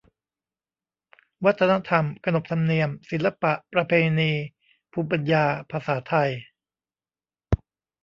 [1.45, 4.31] วัฒนธรรม ขนบธรรมเนียม ศิลปะ ประเพณี
[4.91, 6.29] ภูมิปัญญา ภาษาไทย